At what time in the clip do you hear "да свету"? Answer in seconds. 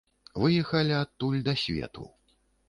1.49-2.09